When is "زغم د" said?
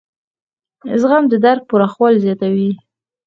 1.01-1.33